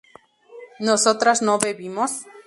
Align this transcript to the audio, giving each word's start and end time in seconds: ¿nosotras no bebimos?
¿nosotras 0.79 1.43
no 1.43 1.59
bebimos? 1.59 2.25